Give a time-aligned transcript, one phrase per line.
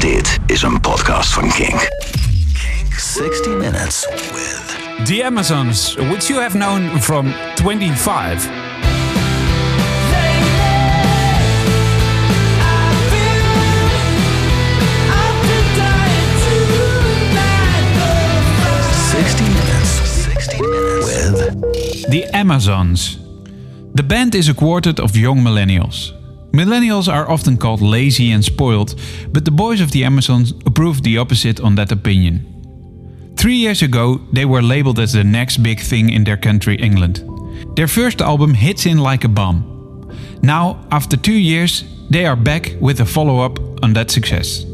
[0.00, 1.88] Dit is een podcast van Kink.
[2.52, 4.76] Kink 60 Minutes with...
[5.04, 8.48] The Amazons, which you have known from 25.
[19.42, 19.88] minutes.
[20.30, 22.10] 60 minutes with...
[22.10, 23.18] The Amazons.
[23.94, 26.17] The band is a quartet of young millennials.
[26.52, 28.94] Millennials are often called lazy and spoiled,
[29.30, 32.44] but the boys of the Amazons proved the opposite on that opinion.
[33.36, 37.22] Three years ago, they were labeled as the next big thing in their country, England.
[37.76, 40.10] Their first album hits in like a bomb.
[40.42, 44.64] Now, after two years, they are back with a follow up on that success.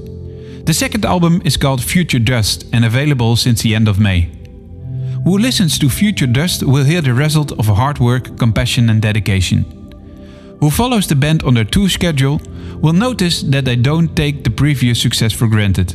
[0.64, 4.30] The second album is called Future Dust and available since the end of May.
[5.25, 9.84] Who listens to Future Dust will hear the result of hard work, compassion, and dedication.
[10.60, 12.40] Who follows the band on their tour schedule
[12.80, 15.94] will notice that they don't take the previous success for granted.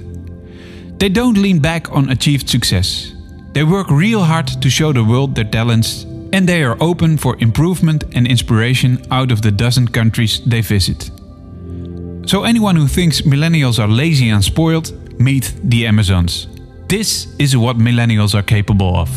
[0.99, 3.13] They don't lean back on achieved success.
[3.53, 7.35] They work real hard to show the world their talents, and they are open for
[7.39, 11.09] improvement and inspiration out of the dozen countries they visit.
[12.25, 16.47] So, anyone who thinks millennials are lazy and spoiled, meet the Amazons.
[16.87, 19.09] This is what millennials are capable of.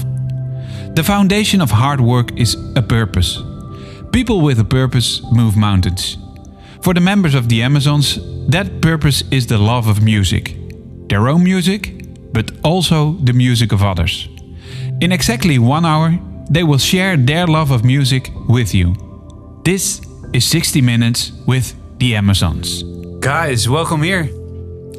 [0.94, 3.42] The foundation of hard work is a purpose.
[4.12, 6.18] People with a purpose move mountains.
[6.82, 8.18] For the members of the Amazons,
[8.48, 10.56] that purpose is the love of music.
[11.08, 14.28] Their own music, but also the music of others.
[15.00, 16.18] In exactly one hour,
[16.50, 18.94] they will share their love of music with you.
[19.64, 20.00] This
[20.33, 22.83] is 60 Minutes with the Amazons.
[23.20, 24.28] Guys, welcome here.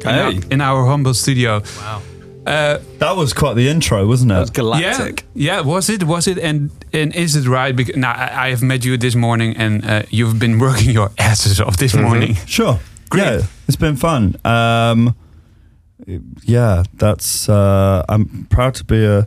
[0.04, 0.40] In our- Hey.
[0.50, 1.62] In our humble studio.
[1.80, 2.00] Wow.
[2.46, 4.34] Uh, That was quite the intro, wasn't it?
[4.34, 5.24] That's galactic.
[5.34, 5.60] Yeah, yeah.
[5.62, 6.02] Was it?
[6.04, 6.38] Was it?
[6.38, 7.74] And and is it right?
[7.74, 11.10] Because now I, I have met you this morning, and uh, you've been working your
[11.18, 12.36] asses off this morning.
[12.46, 12.78] Sure.
[13.10, 13.22] Great.
[13.24, 14.34] Yeah, it's been fun.
[14.44, 15.14] Um,
[16.46, 17.48] yeah, that's.
[17.48, 19.26] Uh, I'm proud to be a,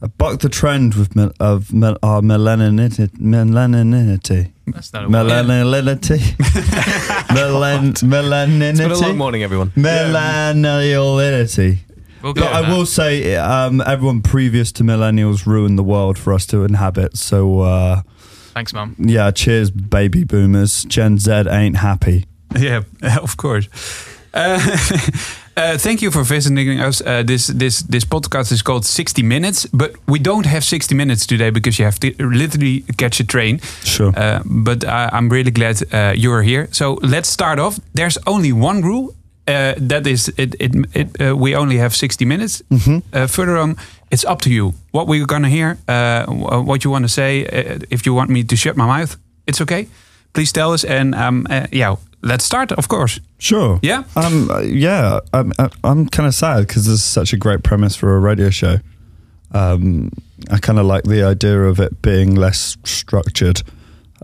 [0.00, 3.08] a buck the trend with mil, of mil, our melaninity.
[3.18, 4.52] Melaninity.
[4.66, 5.26] That's not a word.
[5.26, 6.18] Melaninity.
[7.30, 8.02] Melan, It's
[8.80, 9.70] been a long morning, everyone.
[9.76, 11.78] Millenniality.
[12.22, 16.46] We'll But I will say, um, everyone previous to millennials ruined the world for us
[16.46, 17.16] to inhabit.
[17.16, 18.02] So, uh,
[18.54, 18.94] Thanks, Mum.
[18.98, 20.84] yeah, cheers, baby boomers.
[20.84, 22.26] Gen Z ain't happy.
[22.58, 22.82] Yeah,
[23.22, 23.68] of course.
[24.34, 24.58] Uh,
[25.56, 27.00] uh, thank you for visiting us.
[27.00, 31.26] Uh, this this this podcast is called 60 Minutes, but we don't have 60 minutes
[31.26, 33.60] today because you have to literally catch a train.
[33.84, 34.12] Sure.
[34.16, 36.68] Uh, but I, I'm really glad uh, you're here.
[36.72, 37.78] So let's start off.
[37.94, 39.14] There's only one rule.
[39.50, 40.54] Uh, that is, it.
[40.60, 40.72] It.
[40.94, 42.62] it uh, we only have 60 minutes.
[42.70, 43.02] Mhm.
[43.12, 43.76] Uh, further on,
[44.10, 44.72] it's up to you.
[44.92, 46.24] What we're gonna hear, uh,
[46.66, 47.44] what you want to say.
[47.46, 49.16] Uh, if you want me to shut my mouth,
[49.46, 49.86] it's okay.
[50.32, 50.84] Please tell us.
[50.84, 52.72] And um, uh, yeah, let's start.
[52.72, 53.20] Of course.
[53.38, 53.78] Sure.
[53.82, 54.02] Yeah.
[54.14, 54.48] Um.
[54.64, 55.20] Yeah.
[55.32, 55.52] I'm.
[55.82, 58.78] I'm kind of sad because this is such a great premise for a radio show.
[59.52, 60.10] Um.
[60.50, 63.62] I kind of like the idea of it being less structured.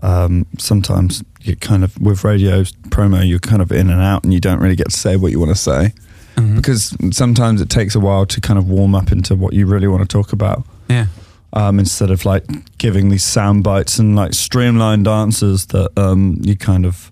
[0.03, 0.45] Um.
[0.57, 4.39] Sometimes you kind of with radio promo, you're kind of in and out, and you
[4.39, 5.93] don't really get to say what you want to say
[6.35, 6.55] Mhm.
[6.57, 9.87] because sometimes it takes a while to kind of warm up into what you really
[9.87, 10.65] want to talk about.
[10.89, 11.07] Yeah.
[11.53, 12.43] um, instead of like
[12.77, 17.09] giving these sound bites and like streamlined answers that um, you kind of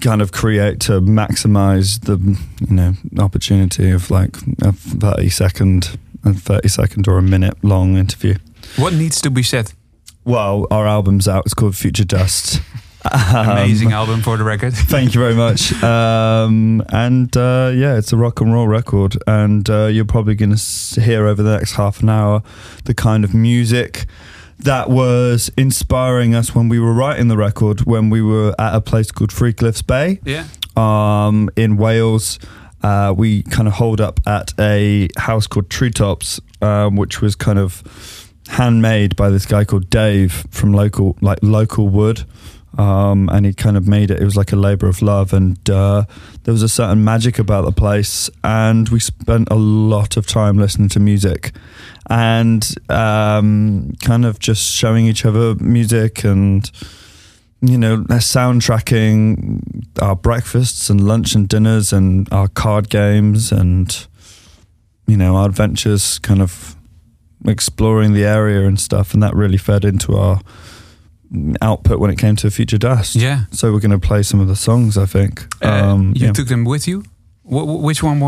[0.00, 2.18] kind of create to maximize the
[2.68, 7.96] you know opportunity of like a 30 second a 30 second or a minute long
[7.96, 8.34] interview
[8.76, 9.72] What needs to be said?
[10.24, 12.60] Well our album's out it's called future dust
[13.34, 14.72] Amazing Um, album for the record.
[14.76, 15.72] Thank you very much.
[15.82, 20.54] Um, and uh, yeah, it's a rock and roll record, and uh, you're probably going
[20.54, 22.44] to hear over the next half an hour
[22.84, 24.06] the kind of music
[24.60, 27.86] that was inspiring us when we were writing the record.
[27.86, 30.46] When we were at a place called Three Cliffs Bay Yeah.
[30.76, 32.38] um, in Wales.
[32.84, 37.58] Uh, we kind of hold up at a house called Treetops, um, which was kind
[37.58, 42.24] of handmade by this guy called Dave from local, like local wood.
[42.78, 44.18] Um, and he kind of made it.
[44.18, 46.04] It was like a labor of love, and uh,
[46.44, 48.30] there was a certain magic about the place.
[48.42, 51.52] And we spent a lot of time listening to music,
[52.08, 56.70] and um, kind of just showing each other music and
[57.62, 59.62] you know, soundtracking
[60.02, 64.08] our breakfasts and lunch and dinners and our card games and,
[65.06, 66.76] you know, our adventures kind of
[67.46, 69.14] exploring the area and stuff.
[69.14, 70.40] And that really fed into our
[71.60, 73.14] output when it came to Future Dust.
[73.16, 73.44] Yeah.
[73.50, 75.42] So we're going to play some of the songs, I think.
[75.64, 76.32] Um, Uh, you yeah.
[76.32, 77.02] took them with you.
[77.44, 78.18] Wh- wh- which one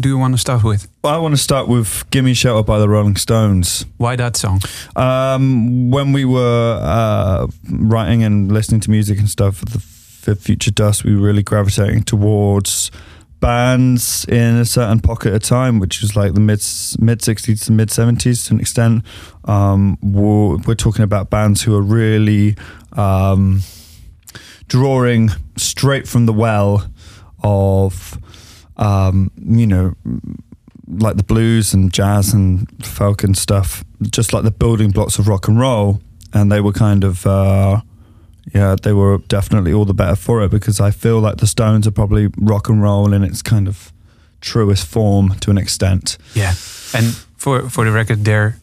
[0.00, 0.88] do you want to start with?
[1.04, 3.84] I want to start with Gimme Shelter by the Rolling Stones.
[3.98, 4.60] Why that song?
[4.96, 9.78] Um, when we were uh, writing and listening to music and stuff for the
[10.24, 12.90] for Future Dust, we were really gravitating towards
[13.44, 16.64] bands in a certain pocket of time, which was like the mid
[16.98, 19.04] mid sixties to mid seventies to an extent.
[19.44, 22.56] Um, we're, we're talking about bands who are really
[22.92, 23.60] um,
[24.66, 26.88] drawing straight from the well
[27.42, 28.18] of
[28.78, 29.94] um, you know
[30.88, 35.28] like the blues and jazz and folk and stuff, just like the building blocks of
[35.28, 36.00] rock and roll,
[36.32, 37.26] and they were kind of.
[37.26, 37.82] Uh,
[38.52, 41.86] yeah, they were definitely all the better for it because I feel like the Stones
[41.86, 43.92] are probably rock and roll in its kind of
[44.40, 46.18] truest form to an extent.
[46.34, 46.54] Yeah,
[46.94, 48.58] and for for the record, they're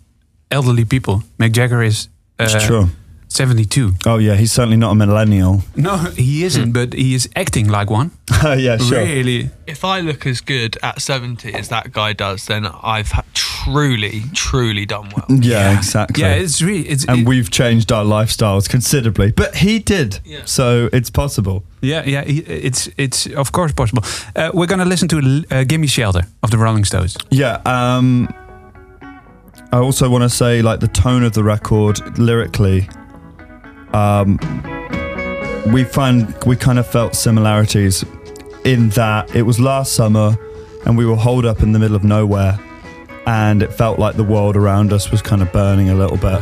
[0.51, 1.23] elderly people.
[1.39, 2.89] Mick Jagger is uh, It's true.
[3.29, 3.93] 72.
[4.05, 5.63] Oh yeah, he's certainly not a millennial.
[5.75, 8.11] No, he isn't, but he is acting like one.
[8.43, 8.99] yeah, sure.
[8.99, 9.49] Really.
[9.67, 13.23] If I look as good at 70 as that guy does, then I've ha-
[13.63, 15.25] truly, truly done well.
[15.41, 16.23] Yeah, exactly.
[16.23, 20.19] Yeah, it's really it's and it- we've changed our lifestyles considerably, but he did.
[20.25, 20.45] Yeah.
[20.45, 21.63] So it's possible.
[21.81, 24.03] yeah yeah it's it's of course possible.
[24.35, 25.17] Uh, we're gonna listen to
[25.51, 27.17] uh, "Gimme Shelter" of the Rolling Stones.
[27.29, 27.61] Yeah.
[27.65, 28.27] Um,
[29.73, 32.89] I also want to say, like, the tone of the record lyrically,
[33.93, 34.37] um,
[35.73, 38.03] we find we kind of felt similarities
[38.65, 40.35] in that it was last summer
[40.85, 42.59] and we were holed up in the middle of nowhere
[43.25, 46.41] and it felt like the world around us was kind of burning a little bit.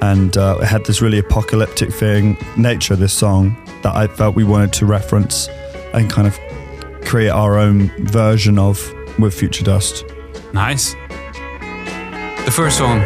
[0.00, 4.44] And uh, it had this really apocalyptic thing, nature, this song, that I felt we
[4.44, 5.48] wanted to reference
[5.94, 6.38] and kind of
[7.04, 10.04] create our own version of with Future Dust.
[10.52, 10.94] Nice.
[12.44, 13.00] The first song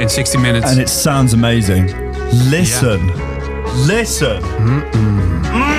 [0.00, 0.66] in 60 minutes.
[0.70, 1.86] and it sounds amazing.
[2.50, 3.06] Listen,
[3.86, 4.40] listen.
[4.42, 5.69] this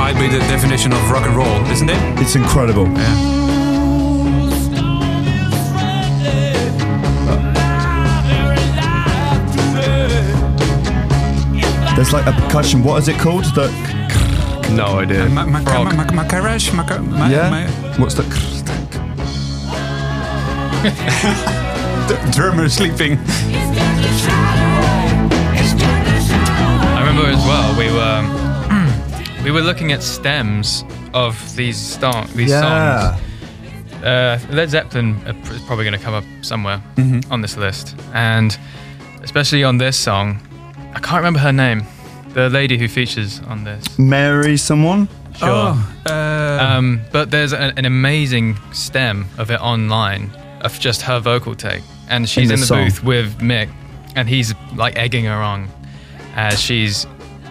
[0.00, 1.98] might be the definition of rock and roll, isn't it?
[2.22, 2.88] It's incredible.
[2.88, 3.36] Yeah.
[11.96, 12.82] There's like a percussion.
[12.82, 13.44] What is it called?
[13.54, 13.68] The
[14.72, 15.28] No idea.
[15.28, 15.94] Ma- ma- Frog.
[15.94, 16.70] ma- ma- Macarash?
[16.70, 17.50] Maca- ma- yeah.
[17.50, 17.66] ma-
[18.02, 18.22] What's the?
[22.08, 23.18] the drummer sleeping.
[26.96, 27.76] I remember as well.
[27.76, 28.22] We were
[29.44, 30.84] we were looking at stems
[31.14, 33.20] of these song these songs.
[34.04, 36.80] Uh, Led Zeppelin is probably going to come up somewhere
[37.30, 38.58] on this list, and
[39.22, 40.40] especially on this song.
[40.94, 41.84] I can't remember her name.
[42.34, 43.98] The lady who features on this.
[43.98, 45.08] Merry, someone.
[45.36, 45.48] Sure.
[45.48, 51.18] Oh, uh, Um, but there's an, an amazing stem of it online of just her
[51.20, 52.84] vocal take, and she's the in the song.
[52.84, 53.68] booth with Mick,
[54.16, 55.68] and he's like egging her on
[56.34, 57.06] as she's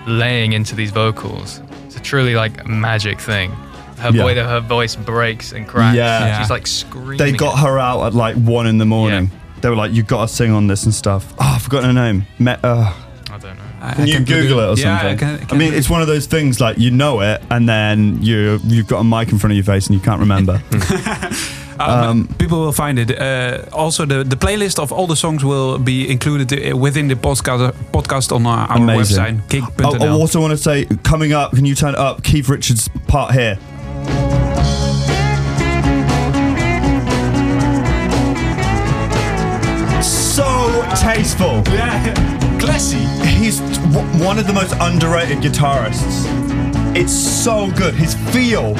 [0.07, 1.61] laying into these vocals.
[1.99, 3.51] It's a truly like a magic thing.
[3.97, 4.21] Her Yeah.
[4.23, 5.97] boy, her voice breaks and cracks.
[5.97, 6.25] Yeah.
[6.25, 7.17] and she's like screaming.
[7.17, 9.29] They got her out at like one in the morning.
[9.61, 12.01] They were like, "You got to sing on this and stuff." Oh, I've forgotten her
[12.13, 12.25] name.
[12.39, 12.93] Me- uh,
[13.31, 13.63] I don't know.
[13.81, 15.27] Can I you can do Google it or Yeah, something?
[15.29, 17.41] I, can, I, I mean, do it's one of those things like you know it,
[17.51, 20.21] and then you you've got a mic in front of your face and you can't
[20.21, 20.61] remember.
[21.79, 23.17] Um, people will find it.
[23.17, 27.15] Uh, also, the, the playlist of all the songs will be included uh, within the
[27.15, 29.47] podcast podcast on our, our website,
[30.01, 32.23] I, I also want to say, coming up, can you turn up?
[32.23, 33.57] Keith Richards' part here.
[40.01, 41.61] So tasteful.
[41.73, 42.13] Yeah,
[42.59, 42.97] classy.
[43.25, 43.59] He's
[44.21, 46.25] one of the most underrated guitarists.
[46.95, 47.93] It's so good.
[47.93, 48.75] His feel.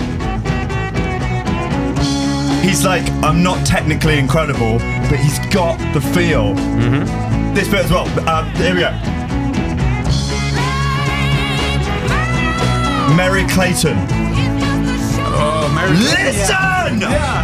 [2.61, 4.77] He's like, I'm not technically incredible,
[5.09, 6.53] but he's got the feel.
[7.53, 8.05] This bit as well.
[8.27, 8.91] Uh, here we go.
[13.15, 13.97] Merry Clayton.
[15.41, 15.95] Oh, Merry.
[15.97, 16.99] Clayton.
[16.99, 17.39] Listen!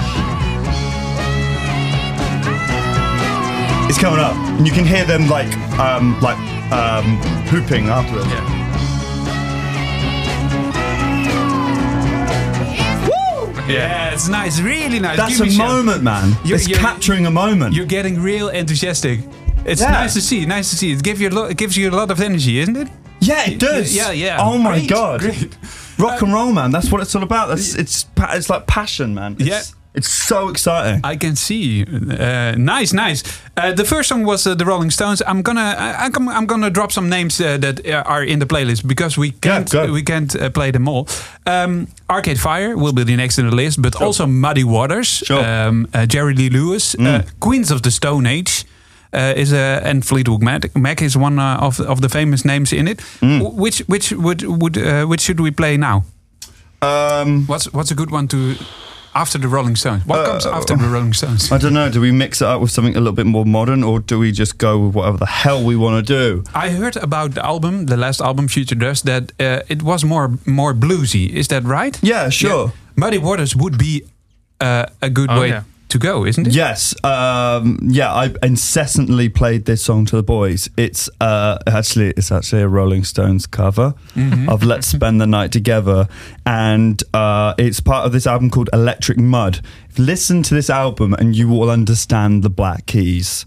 [3.90, 6.38] It's coming up, and you can hear them like, um, like
[6.72, 7.18] um,
[7.48, 8.28] hooping afterwards.
[8.28, 8.55] Yeah,
[13.68, 15.18] it's nice, really nice.
[15.18, 16.36] That's Give a moment, man.
[16.44, 17.74] You- it's you- capturing a moment.
[17.76, 19.20] You're getting real enthusiastic.
[19.66, 19.92] It's Yeah.
[19.92, 20.46] nice to see.
[20.46, 20.92] Nice to see.
[20.92, 21.52] It gives you a lot.
[21.52, 22.88] It gives you a lot of energy, isn't it?
[23.20, 23.96] yeah, it does.
[23.96, 24.38] Yeah, yeah.
[24.40, 25.20] Oh my Great, god.
[25.22, 25.58] great.
[25.98, 26.70] Rock and roll, man.
[26.72, 27.48] That's what it's all about.
[27.50, 29.36] That's it's it's like passion, man.
[29.40, 29.62] It's, Yeah.
[29.98, 31.02] It's so exciting.
[31.04, 31.84] I can see.
[31.84, 33.24] Uh, nice, nice.
[33.58, 35.22] Uh, the first song was uh, the Rolling Stones.
[35.26, 38.46] I'm gonna, I, I'm, I'm gonna drop some names uh, that uh, are in the
[38.46, 39.92] playlist because we can't, go.
[39.94, 41.08] we can't uh, play them all.
[41.46, 45.42] Um, Arcade Fire will be the next in the list, but also Muddy Waters, Sure.
[45.44, 45.68] Mm.
[45.68, 48.66] um, uh, Jerry Lee Lewis, uh, Queens of the Stone Age.
[49.14, 52.74] Uh, is uh, and Fleetwood Mac, Mac is one uh, of of the famous names
[52.74, 52.98] in it.
[53.22, 53.54] Mm.
[53.54, 56.04] Which which would would uh, which should we play now?
[56.82, 58.56] Um, What's what's a good one to?
[59.16, 60.06] After the Rolling Stones?
[60.06, 61.52] What comes after the Rolling Stones?
[61.52, 61.90] I don't know.
[61.90, 64.32] Do we mix it up with something a little bit more modern, or do we
[64.32, 66.44] just go with whatever the hell we want to do?
[66.54, 70.38] I heard about the album, the last album, Future Dust, that uh, it was more
[70.46, 71.30] more bluesy.
[71.34, 71.98] Is that right?
[72.04, 72.72] Yeah, sure.
[72.96, 74.04] Muddy Waters would be
[74.62, 75.64] uh, a good Oh, way yeah.
[75.90, 76.54] To go, isn't it?
[76.54, 78.14] Yes, um, yeah.
[78.14, 80.70] I incessantly played this song to the boys.
[80.78, 83.94] It's uh, actually it's actually a Rolling Stones cover
[84.48, 86.08] of "Let's Spend the Night Together,"
[86.46, 89.62] and uh, it's part of this album called Electric Mud.
[89.98, 93.46] Listen to this album, and you will understand the Black Keys.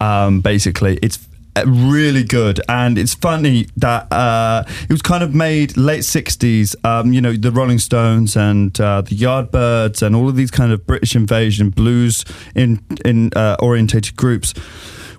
[0.00, 1.18] Um, basically, it's
[1.64, 2.60] really good.
[2.68, 7.32] And it's funny that uh, it was kind of made late 60s um, you know
[7.32, 11.70] the rolling stones and uh, the yardbirds and all of these kind of british invasion
[11.70, 14.54] blues in in uh, orientated groups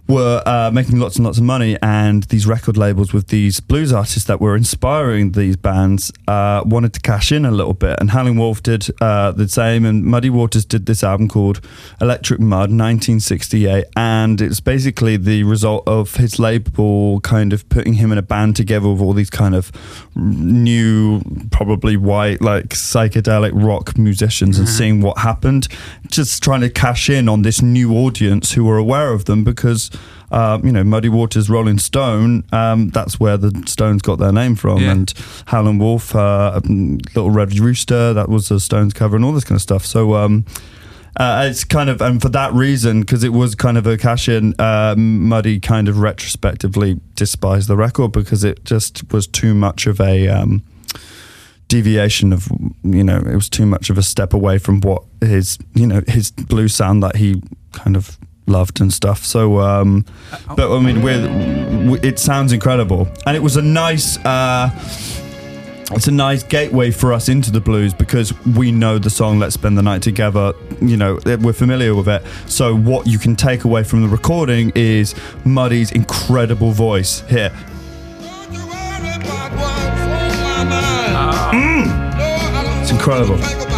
[0.08, 3.92] were uh, making lots and lots of money, and these record labels with these blues
[3.92, 8.00] artists that were inspiring these bands uh, wanted to cash in a little bit.
[8.00, 11.60] And Howling Wolf did uh, the same, and Muddy Waters did this album called
[12.00, 18.12] Electric Mud, 1968, and it's basically the result of his label kind of putting him
[18.12, 19.72] in a band together with all these kind of
[20.16, 21.22] new,
[21.52, 25.68] probably white, like psychedelic rock musicians, and seeing what happened.
[26.08, 29.92] Just trying to cash in on this new audience who were aware of them because
[30.32, 34.56] uh, you know, Muddy Waters, Rolling Stone, um, that's where the Stones got their name
[34.56, 34.82] from.
[34.82, 34.92] Yeah.
[34.92, 35.14] And
[35.48, 39.46] Howlin' Wolf, uh, um, Little Red Rooster, that was a Stones cover and all this
[39.46, 39.86] kind of stuff.
[39.86, 40.46] So, um,
[41.18, 44.28] uh, it's kind of, and for that reason, because it was kind of a cash
[44.30, 49.88] in, uh, Muddy kind of retrospectively despised the record because it just was too much
[49.88, 50.28] of a.
[50.28, 50.64] Um,
[51.70, 52.48] deviation of
[52.84, 56.02] you know it was too much of a step away from what his you know
[56.08, 57.42] his blue sound that he
[57.74, 59.24] kind of loved and stuff.
[59.26, 60.06] So um
[60.56, 63.08] but i mean we're, we it sounds incredible.
[63.26, 64.70] And it was a nice uh
[65.92, 69.54] it's a nice gateway for us into the blues because we know the song let's
[69.54, 70.52] spend the night together
[70.82, 72.24] you know we're familiar with it.
[72.48, 77.52] So what you can take away from the recording is muddy's incredible voice here.
[82.82, 83.77] It's incredible.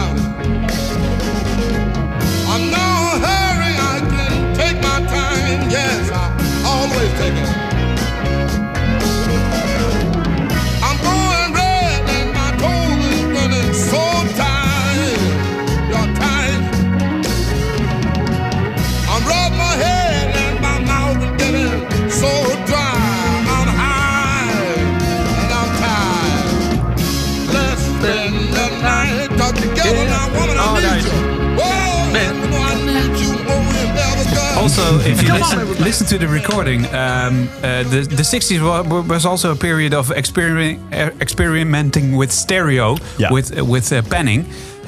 [36.10, 40.80] To the recording, um, uh, the the 60s wa- was also a period of experiment,
[40.94, 43.32] uh, experimenting with stereo, Yeah.
[43.32, 44.46] with uh, with uh, panning.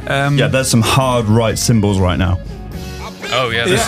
[0.08, 2.40] Um, yeah there's some hard right cymbals right now
[3.34, 3.88] Oh yeah, this,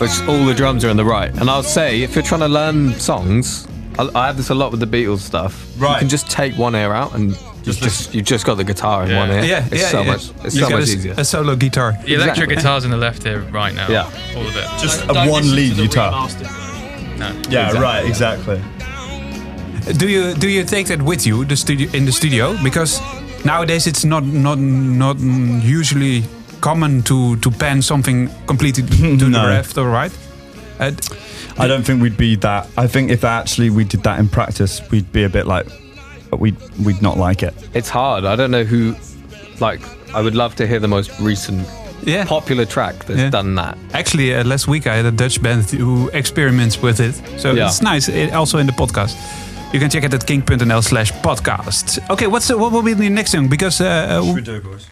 [0.00, 1.30] which all the drums are on the right.
[1.38, 4.70] And I'll say, if you're trying to learn songs, I, I have this a lot
[4.70, 5.52] with the Beatles stuff.
[5.78, 5.92] Right.
[5.94, 7.36] You can just take one ear out and
[7.68, 9.18] just just you've just got the guitar in Yeah.
[9.22, 9.44] one ear.
[9.44, 10.10] yeah, it's yeah, so yeah.
[10.12, 10.22] much.
[10.44, 11.14] It's You so much a, easier.
[11.16, 11.92] A solo guitar.
[12.04, 12.56] the electric Exactly.
[12.56, 13.88] guitar's in the left ear right now.
[13.88, 14.10] Yeah.
[14.36, 14.66] all of it.
[14.80, 16.10] just a one lead guitar
[17.18, 17.26] no.
[17.50, 18.60] yeah Exactly, right exactly
[19.98, 23.00] Do you do you take that with you the studio in the studio because
[23.44, 25.16] nowadays it's not not not
[25.64, 26.22] usually
[26.60, 29.42] common to to pan something completely to No.
[29.42, 30.12] the left or right.
[30.80, 30.92] Uh,
[31.58, 32.66] I don't think we'd be that.
[32.76, 35.66] I think if actually we did that in practice, we'd be a bit like,
[36.36, 37.54] we'd we'd not like it.
[37.74, 38.24] It's hard.
[38.24, 38.94] I don't know who.
[39.60, 39.80] Like,
[40.14, 41.66] I would love to hear the most recent
[42.04, 42.24] yeah.
[42.24, 43.30] popular track that's Yeah.
[43.30, 43.76] done that.
[43.92, 47.14] Actually, uh, last week I had a Dutch band who experiments with it.
[47.40, 47.66] So Yeah.
[47.66, 48.08] it's nice.
[48.08, 49.16] It, also in the podcast.
[49.72, 51.98] You can check it at kink.nl slash podcast.
[52.08, 53.48] Okay, what's the, what will be the next thing?
[53.48, 54.86] Because uh, uh, do, boys?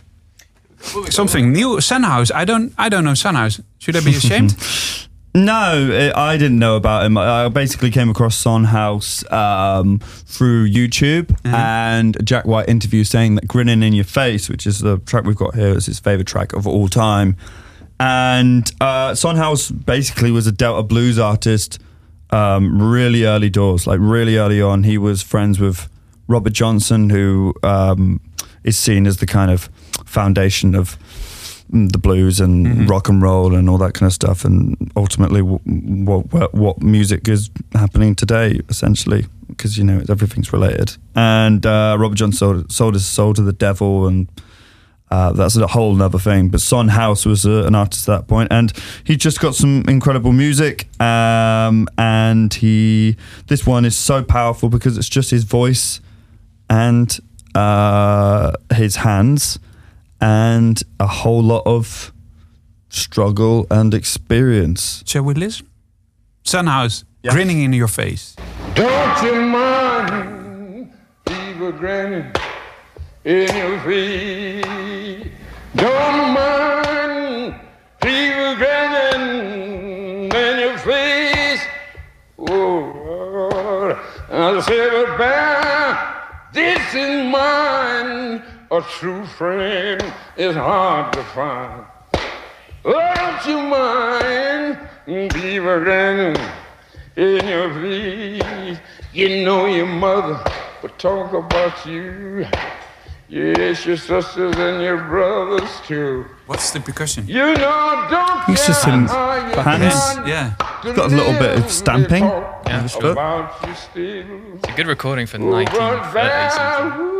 [1.10, 1.80] something new.
[1.80, 2.30] Son House.
[2.30, 3.60] I don't I don't know Son House.
[3.78, 4.54] Should I be ashamed?
[5.36, 7.18] No, I didn't know about him.
[7.18, 13.46] I basically came across Son House um, through YouTube and Jack White interview saying that
[13.46, 16.54] "Grinning in Your Face," which is the track we've got here, is his favorite track
[16.54, 17.36] of all time.
[18.00, 21.80] And uh, Son House basically was a Delta blues artist,
[22.30, 24.84] um, really early doors, like really early on.
[24.84, 25.86] He was friends with
[26.28, 28.22] Robert Johnson, who um,
[28.64, 29.68] is seen as the kind of
[30.06, 30.96] foundation of
[31.70, 36.32] the blues and rock and roll and all that kind of stuff, and ultimately what
[36.32, 40.96] what, what music is happening today, essentially, because you know everything's related.
[41.14, 44.28] And uh, Robert John sold, sold his soul to the devil, and
[45.10, 46.48] uh, that's a whole other thing.
[46.48, 48.72] But Son House was uh, an artist at that point, and
[49.04, 50.88] he just got some incredible music.
[51.00, 56.00] Um, and he, this one is so powerful because it's just his voice
[56.68, 57.18] and
[57.54, 59.58] uh, his hands,
[60.20, 62.12] and a whole lot of
[62.88, 65.02] struggle and experience.
[65.06, 65.68] Shall we listen?
[66.44, 68.36] Son House, grinning in your face.
[68.74, 70.92] Don't you mind
[71.24, 72.32] people grinning
[73.24, 75.30] in your face?
[75.74, 77.54] Don't mind
[78.00, 81.62] people grinning in your face.
[82.38, 82.92] Oh,
[83.50, 83.98] Lord.
[84.30, 86.14] I'll say, but bear
[86.52, 90.02] this in mind a true friend
[90.36, 91.84] is hard to find.
[92.84, 95.90] Won't you mind, Beaver
[97.16, 98.80] In your feet?
[99.12, 100.38] you know your mother
[100.82, 102.46] will talk about you.
[103.28, 106.26] Yes, your sisters and your brothers too.
[106.46, 107.26] What's the percussion?
[107.26, 110.28] You know, don't It's just him hands.
[110.28, 110.54] Yeah.
[110.82, 112.22] He's got a little bit of stamping.
[112.22, 112.84] Yeah.
[112.84, 113.16] It's good.
[113.64, 117.15] It's a good recording for 1930s.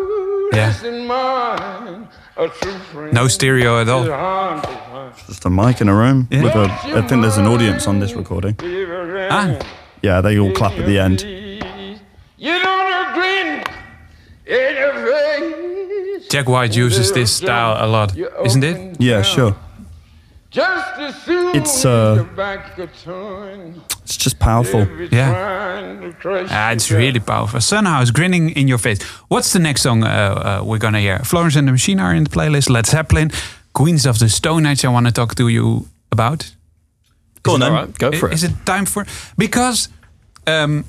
[0.52, 0.84] Yeah.
[0.84, 4.04] in mind, a true friend No stereo at all.
[4.04, 5.14] hard.
[5.26, 6.42] Just a mic in a room Yeah.
[6.42, 6.70] with a.
[6.98, 8.56] I think there's an audience on this recording.
[9.30, 9.56] Ah.
[10.02, 11.22] Yeah, they all clap at the end.
[12.38, 12.86] You don't
[14.46, 16.28] in your face.
[16.28, 18.96] Jack White uses this style a lot, isn't it?
[19.00, 19.54] Yeah, sure.
[20.56, 24.86] Just as soon It's, uh, back It's just powerful.
[25.10, 25.30] Yeah.
[25.30, 27.60] trying to crush Ah, it's really powerful.
[27.60, 29.02] Somehow Son House, grinning in your face.
[29.28, 31.18] What's the next song uh, uh, we're gonna hear?
[31.24, 32.70] Florence and the Machine are in the playlist.
[32.70, 33.30] Led Zeppelin,
[33.74, 34.82] Queens of the Stone Age.
[34.86, 36.50] I want to talk to you about.
[37.42, 37.76] Go on All then.
[37.76, 38.34] right, go for I- it.
[38.34, 39.04] Is it time for?
[39.36, 39.90] Because
[40.46, 40.84] um,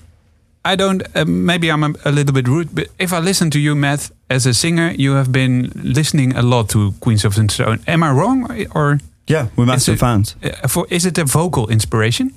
[0.64, 1.04] I don't.
[1.14, 4.12] Uh, maybe I'm a, a little bit rude, but if I listen to you, Matt,
[4.30, 7.80] as a singer, you have been listening a lot to Queens of the Stone.
[7.86, 10.36] Am I wrong, or Yeah, we're massive it- fans.
[10.43, 12.31] uh, for is it a vocal inspiration?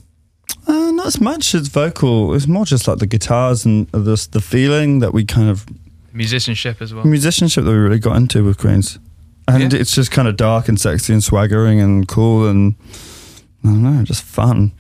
[0.67, 2.35] Uh, not as much as vocal.
[2.35, 5.65] It's more just like the guitars and the the feeling that we kind of
[6.13, 7.05] Musicianship as well.
[7.05, 8.99] musicianship that we really got into with Queens,
[9.47, 9.81] and Yeah.
[9.81, 12.75] it's just kind of dark and sexy and swaggering and cool and
[13.65, 14.73] I don't know, just fun.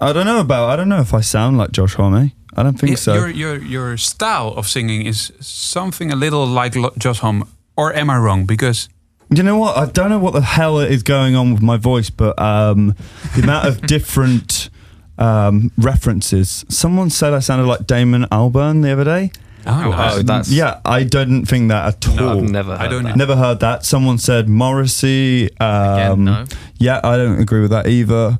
[0.00, 0.70] I don't know about.
[0.70, 2.30] I don't know if I sound like Josh Homme.
[2.56, 3.14] I don't think Yeah, so.
[3.14, 7.44] Your your your style of singing is something a little like Josh Homme,
[7.76, 8.46] or am I wrong?
[8.46, 8.88] Because
[9.30, 9.76] You know what?
[9.76, 12.94] I don't know what the hell is going on with my voice, but um,
[13.36, 14.70] the amount of different
[15.18, 16.64] um, references.
[16.68, 19.30] Someone said I sounded like Damon Albarn the other day.
[19.66, 22.38] oh, Oh, that's Yeah, I didn't think that at No, all.
[22.38, 22.70] I've never.
[22.76, 23.16] Heard I don't that.
[23.16, 23.84] Never heard that.
[23.84, 25.50] Someone said Morrissey.
[25.60, 26.44] Um, Again, no.
[26.78, 28.38] Yeah, I don't agree with that either.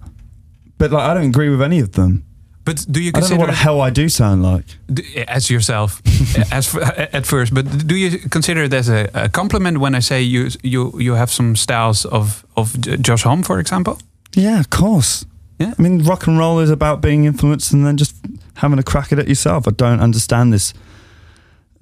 [0.78, 2.24] But like, I don't agree with any of them.
[2.68, 4.64] But do you I don't know consider what the hell I do sound like.
[5.14, 6.00] Eh, as yourself
[6.36, 7.52] eh, as f- eh, at first?
[7.54, 11.16] But do you consider it as a, a compliment when I say you you you
[11.16, 13.96] have some styles of of Josh Homme, for example?
[14.36, 15.26] Yeah, of course.
[15.60, 15.72] Yeah.
[15.78, 18.14] I mean, rock and roll is about being influenced and then just
[18.54, 19.66] having a crack at it yourself.
[19.66, 20.74] I don't understand this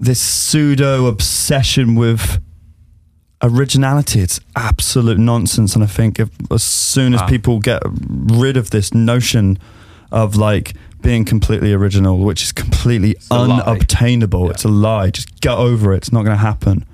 [0.07, 2.39] this pseudo obsession with
[3.43, 4.21] originality.
[4.21, 5.75] It's absolute nonsense.
[5.75, 7.29] And I think if, as soon as Wow.
[7.29, 7.83] people get
[8.41, 9.59] rid of this notion
[10.17, 13.61] of like being completely original, which is completely lie.
[13.61, 14.51] unobtainable, Yeah.
[14.53, 15.11] it's a lie.
[15.11, 15.99] Just get over it.
[15.99, 16.85] It's not going to happen.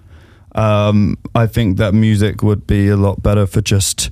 [0.55, 4.11] Um, I think that music would be a lot better for just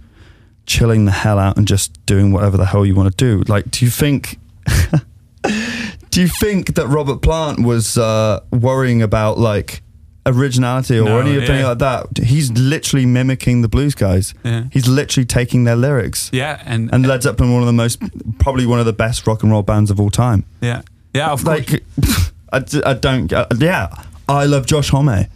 [0.64, 3.42] chilling the hell out and just doing whatever the hell you want to do.
[3.52, 4.38] Like, do you think?
[6.10, 9.82] do you think that Robert Plant was uh, worrying about like
[10.26, 11.68] originality or No, anything yeah.
[11.68, 12.18] like that?
[12.24, 14.34] He's literally mimicking the blues guys.
[14.44, 14.64] Yeah.
[14.72, 16.30] He's literally taking their lyrics.
[16.32, 18.00] Yeah, and And Led Zeppelin, one of the most,
[18.38, 20.44] probably one of the best rock and roll bands of all time.
[20.60, 20.82] yeah,
[21.14, 21.70] yeah, of course.
[21.70, 21.82] Like,
[22.52, 23.32] I, d- I don't.
[23.32, 23.88] Uh, yeah,
[24.28, 25.26] I love Josh Homme.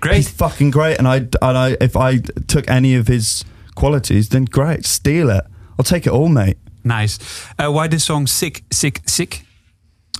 [0.00, 0.16] Great.
[0.16, 3.44] He's fucking great, and I and I if I took any of his
[3.76, 5.44] qualities, then great, steal it.
[5.78, 6.56] I'll take it all, mate.
[6.82, 7.18] Nice.
[7.58, 9.44] Uh, why the song "Sick, Sick, Sick"?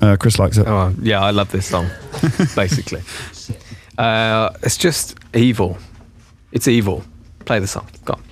[0.00, 0.66] Uh, Chris likes it.
[0.68, 1.88] Oh, yeah, I love this song,
[2.56, 3.02] basically.
[3.98, 5.78] Uh, it's just evil.
[6.52, 7.04] It's evil.
[7.44, 7.86] Play the song.
[8.04, 8.22] Go on.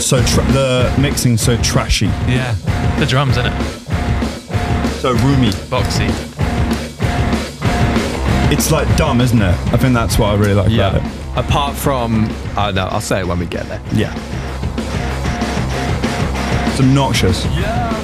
[0.00, 2.54] So tra- the mixing so trashy, Yeah,
[2.98, 3.52] The drums in it.
[5.00, 5.50] so roomy.
[5.70, 6.10] Boxy.
[8.52, 9.54] It's like dumb, isn't it?
[9.72, 11.02] I think that's what I really like about it.
[11.36, 13.80] Apart from, oh know, I'll say it when we get there.
[13.94, 14.12] Yeah.
[16.70, 17.44] It's obnoxious.
[17.44, 18.03] The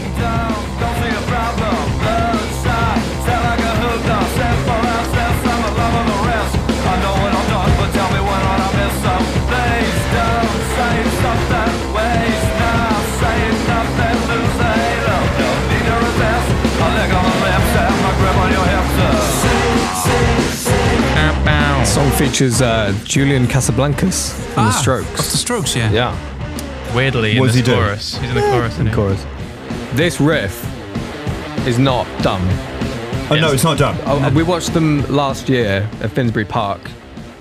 [22.01, 25.11] song features uh, Julian Casablancas from The Ah, Strokes.
[25.11, 25.91] Of the Strokes, yeah.
[25.93, 27.75] Yeah, Weirdly, What in does the he do?
[27.75, 28.17] chorus.
[28.19, 28.73] He's in the chorus.
[28.75, 28.95] isn't he?
[28.95, 29.27] chorus.
[29.93, 30.57] This riff
[31.67, 32.41] is not dumb.
[33.31, 33.97] Oh no, it's not dumb.
[34.07, 36.81] Oh, we watched them last year at Finsbury Park.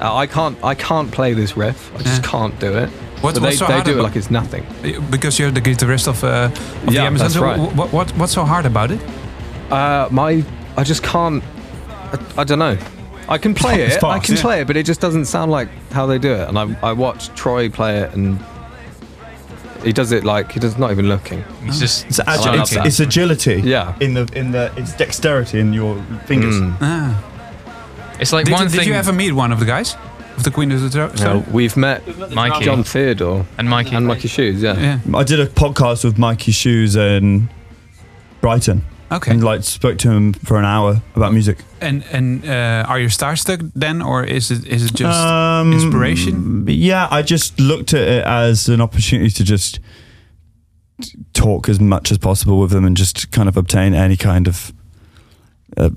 [0.01, 1.91] Uh, I can't, I can't play this riff.
[1.95, 2.29] I just Yeah.
[2.29, 2.89] can't do it.
[2.89, 4.65] What- what's they, so they hard do it like it's nothing.
[5.09, 7.33] Because you're the guitarist of, uh, of Yeah, the Amazons.
[7.33, 7.57] that's right.
[7.59, 8.99] What, what, what's so hard about it?
[9.71, 10.43] Uh, my,
[10.77, 11.43] I just can't.
[12.13, 12.77] I, I don't know.
[13.29, 14.03] I can play It's it.
[14.03, 14.41] I can yeah.
[14.41, 16.49] play it, but it just doesn't sound like how they do it.
[16.49, 18.39] And I, I watched Troy play it, and
[19.83, 21.43] he does it like he does not even looking.
[21.63, 23.61] He's just It's, agi- love it's, it's agility.
[23.63, 23.95] Yeah.
[24.01, 26.55] In the in the it's dexterity in your fingers.
[26.55, 26.75] Mm.
[26.81, 28.17] Ah.
[28.19, 28.79] It's like Did, one you, thing.
[28.79, 29.95] did you ever meet one of the guys
[30.35, 31.15] of the Queen of the Throne?
[31.15, 32.01] So we've met
[32.33, 33.95] Mikey Jon Theodore and Mikey.
[33.95, 34.61] and Mikey Shoes.
[34.61, 34.77] Yeah.
[35.05, 35.17] Yeah.
[35.17, 37.49] I did a podcast with Mikey Shoes in
[38.41, 39.31] Brighton Okay.
[39.31, 41.57] and like spoke to him for an hour about music.
[41.81, 46.65] And and uh, are you starstruck then, or is it is it just Um, inspiration?
[46.67, 49.79] Yeah, I just looked at it as an opportunity to just
[51.33, 54.71] talk as much as possible with them and just kind of obtain any kind of
[55.77, 55.89] uh,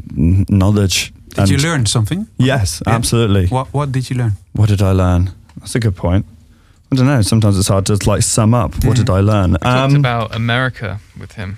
[0.49, 1.13] knowledge.
[1.35, 2.27] Did you learn something?
[2.39, 2.95] Yes, Yeah.
[2.97, 3.47] absolutely.
[3.49, 4.33] What What did you learn?
[4.53, 5.31] What did I learn?
[5.61, 6.25] That's a good point.
[6.93, 7.23] I don't know.
[7.23, 8.85] Sometimes it's hard to like sum up.
[8.85, 9.53] What did I learn?
[9.53, 11.57] We talked Um, about America with him.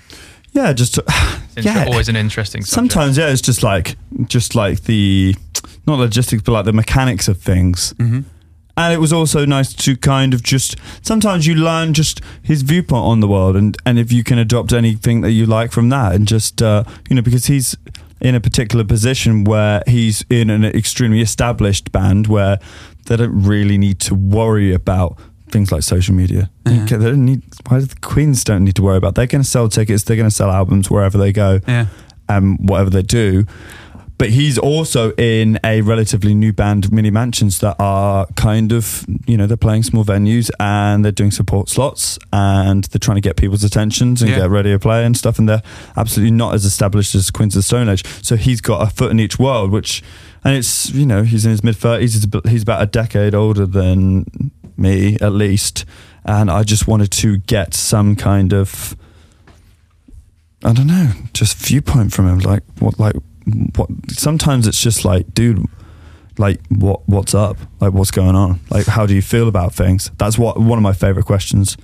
[0.55, 1.03] Yeah, just to,
[1.57, 1.85] It's yeah.
[1.85, 2.73] always an interesting subject.
[2.93, 5.35] Sometimes, yeah, it's just like just like the
[5.87, 7.93] not logistics, but like the mechanics of things.
[7.93, 8.21] Mm-hmm.
[8.77, 13.05] And it was also nice to kind of just sometimes you learn just his viewpoint
[13.05, 16.13] on the world, and and if you can adopt anything that you like from that,
[16.13, 17.77] and just uh, you know because he's
[18.19, 22.59] in a particular position where he's in an extremely established band where
[23.05, 25.17] they don't really need to worry about
[25.55, 26.49] things like social media.
[26.67, 26.83] Yeah.
[26.85, 27.41] They don't need.
[27.69, 29.15] Why the Queens don't need to worry about?
[29.15, 30.03] They're going to sell tickets.
[30.03, 31.85] They're going to sell albums wherever they go Yeah.
[32.27, 33.45] um, whatever they do.
[34.17, 39.35] But he's also in a relatively new band, Mini Mansions, that are kind of, you
[39.37, 43.35] know, they're playing small venues and they're doing support slots and they're trying to get
[43.35, 44.37] people's attentions and Yeah.
[44.39, 45.37] get radio play and stuff.
[45.37, 45.63] And they're
[45.97, 48.03] absolutely not as established as Queens of Stone Age.
[48.21, 50.01] So he's got a foot in each world, which,
[50.45, 51.99] and it's, you know, he's in his mid 30s.
[52.13, 54.25] He's, he's about a decade older than
[54.77, 55.85] me, at least.
[56.23, 58.95] And I just wanted to get some kind of,
[60.63, 62.39] I don't know, just viewpoint from him.
[62.39, 63.15] Like what, like
[63.75, 63.89] what?
[64.09, 65.65] Sometimes it's just like, dude,
[66.37, 67.57] like what, what's up?
[67.79, 68.59] Like what's going on?
[68.69, 70.11] Like how do you feel about things?
[70.17, 71.77] That's what one of my favorite questions.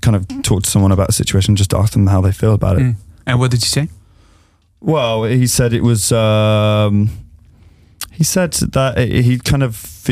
[0.00, 2.76] Kind of talk to someone about a situation, just ask them how they feel about
[2.76, 2.82] it.
[2.82, 2.96] Mm.
[3.26, 3.88] And what did you say?
[4.80, 6.12] Well, he said it was.
[6.12, 7.23] Um,
[8.14, 10.08] he said that he kind of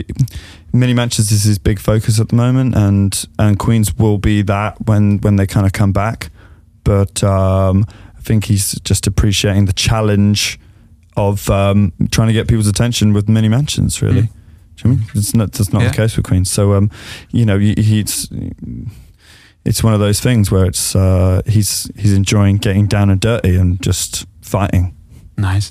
[0.73, 4.77] mini mansions is his big focus at the moment, and and Queens will be that
[4.87, 6.31] when when they kind of come back.
[6.85, 7.87] But um,
[8.19, 10.59] I think he's just appreciating the challenge
[11.17, 14.03] of um, trying to get people's attention with mini mansions.
[14.03, 14.29] Really, Mm.
[14.85, 15.07] You know I mean?
[15.15, 15.89] it's not that's not Yeah.
[15.91, 16.51] the case with Queens.
[16.51, 16.91] So um,
[17.31, 18.29] you know, he- he's
[19.65, 23.55] it's one of those things where it's uh, he's he's enjoying getting down and dirty
[23.57, 24.95] and just fighting.
[25.37, 25.71] Nice.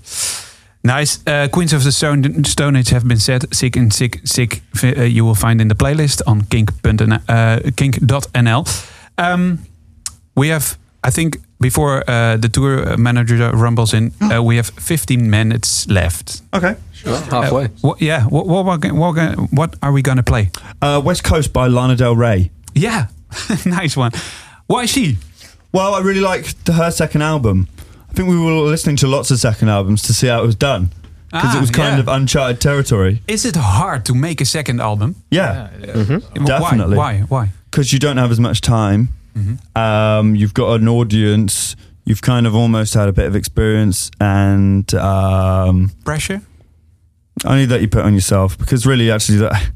[0.84, 1.20] Nice.
[1.28, 3.54] Uh, Queens of the Stone, Stone Age have been said.
[3.54, 4.62] Sick and sick, sick.
[4.84, 7.22] Uh, you will find in the playlist on kink.nl.
[7.30, 8.66] Uh, kink.nl.
[9.18, 9.60] Um,
[10.36, 15.30] we have, I think, before uh, the tour manager rumbles in, uh, we have 15
[15.30, 16.42] minutes left.
[16.54, 16.76] Okay.
[16.94, 17.18] Sure.
[17.18, 17.66] Halfway.
[17.66, 18.24] Uh, what, yeah.
[18.24, 20.50] What, what, what, what, what are we going to play?
[20.82, 22.50] Uh, West Coast by Lana Del Rey.
[22.74, 23.08] Yeah.
[23.66, 24.12] nice one.
[24.68, 25.18] Why she?
[25.72, 27.68] Well, I really like her second album.
[28.12, 30.56] I think we were listening to lots of second albums to see how it was
[30.56, 30.92] done
[31.32, 32.00] because Ah, it was kind yeah.
[32.02, 33.22] of uncharted territory.
[33.28, 35.16] Is it hard to make a second album?
[35.32, 36.20] Yeah, Why?
[36.46, 36.98] Definitely.
[36.98, 37.20] Why?
[37.22, 37.50] Why?
[37.72, 39.10] because you don't have as much time.
[39.78, 41.78] Um, you've got an audience.
[42.04, 46.42] You've kind of almost had a bit of experience, and um, Pressure?
[47.46, 48.58] only that you put on yourself.
[48.58, 49.72] Because really, actually, that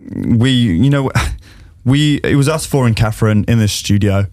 [0.26, 1.08] we, you know,
[1.84, 4.26] we it was us four and Catherine in the studio,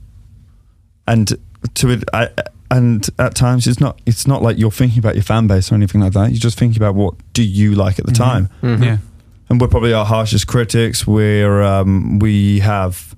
[1.05, 1.31] and
[1.75, 2.29] to it, I,
[2.71, 5.75] and at times it's not it's not like you're thinking about your fan base or
[5.75, 6.31] anything like that.
[6.31, 8.97] You're just thinking about what do you like at the time, Yeah.
[9.49, 11.05] and we're probably our harshest critics.
[11.07, 13.15] We're um, we have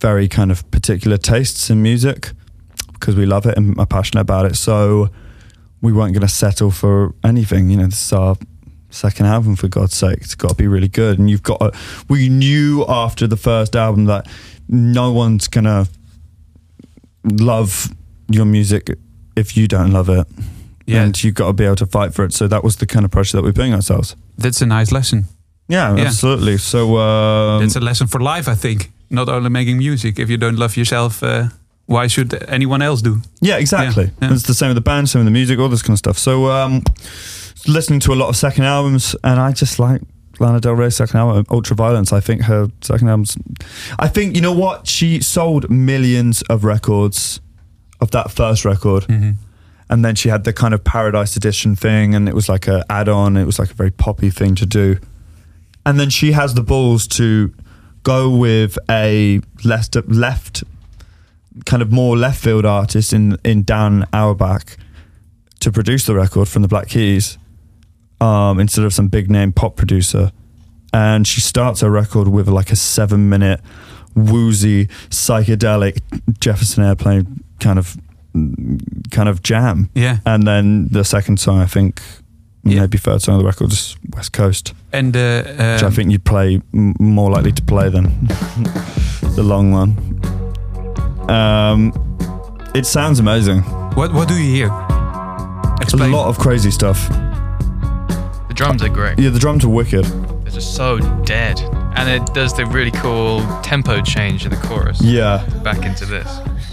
[0.00, 2.30] very kind of particular tastes in music
[2.92, 4.56] because we love it and are passionate about it.
[4.56, 5.08] So
[5.80, 7.70] we weren't going to settle for anything.
[7.70, 8.36] You know, this is our
[8.90, 10.18] second album for God's sake.
[10.20, 11.18] It's got to be really good.
[11.18, 11.58] And you've got.
[11.58, 11.72] To,
[12.08, 14.26] we knew after the first album that
[14.68, 15.86] no one's gonna
[17.24, 17.92] love
[18.28, 18.90] your music
[19.36, 20.26] if you don't love it.
[20.86, 21.02] Yeah.
[21.02, 22.32] And you've got to be able to fight for it.
[22.32, 24.16] So that was the kind of pressure that we're putting ourselves.
[24.38, 25.24] That's a nice lesson.
[25.68, 26.04] Yeah, Yeah.
[26.06, 26.56] absolutely.
[26.58, 28.90] So um, It's a lesson for life, I think.
[29.10, 30.18] Not only making music.
[30.18, 31.48] If you don't love yourself, uh,
[31.86, 33.20] why should anyone else do?
[33.40, 34.04] Yeah, exactly.
[34.04, 34.34] Yeah, yeah.
[34.34, 36.18] It's the same with the band, same with the music, all this kind of stuff.
[36.18, 36.82] So, um,
[37.66, 40.00] listening to a lot of second albums, and I just like
[40.40, 42.12] Lana Del Rey's second album, Ultraviolence.
[42.12, 43.36] I think her second album's.
[43.98, 47.40] I think you know what she sold millions of records
[48.00, 49.30] of that first record, Mm-hmm.
[49.90, 52.84] and then she had the kind of Paradise Edition thing, and it was like a
[52.90, 53.36] add-on.
[53.36, 54.98] It was like a very poppy thing to do,
[55.86, 57.52] and then she has the balls to
[58.04, 60.64] go with a left left
[61.66, 64.76] kind of more left field artist in in Dan Auerbach
[65.60, 67.36] to produce the record from the Black Keys
[68.20, 70.30] um, instead of some big name pop producer.
[70.92, 73.60] And she starts her record with like a seven minute
[74.18, 76.00] woozy psychedelic
[76.40, 77.96] Jefferson Airplane kind of
[79.10, 79.88] kind of jam.
[79.94, 80.18] Yeah.
[80.24, 82.00] And then the second song, I think,
[82.64, 82.80] Yeah.
[82.80, 86.10] maybe third song of the record is West Coast, And uh, which I um, think
[86.12, 88.04] you'd play m- more likely to play than
[89.36, 89.96] the long one.
[91.30, 91.92] Um,
[92.74, 93.62] it sounds amazing.
[93.94, 94.70] what what do you hear?
[95.80, 97.08] It's a lot of crazy stuff.
[98.48, 99.18] The drums are great.
[99.18, 100.04] Yeah, the drums are wicked.
[100.48, 101.60] They're just so dead.
[101.94, 104.98] And it does the really cool tempo change in the chorus.
[105.02, 105.44] Yeah.
[105.62, 106.26] Back into this.